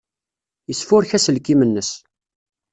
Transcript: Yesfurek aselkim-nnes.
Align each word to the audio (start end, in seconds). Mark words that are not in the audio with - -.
Yesfurek 0.69 1.11
aselkim-nnes. 1.17 1.91